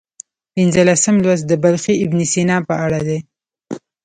[0.53, 3.19] پنځلسم لوست د بلخي ابن سینا په اړه دی.